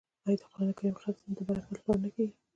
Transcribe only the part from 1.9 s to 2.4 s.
نه کیږي؟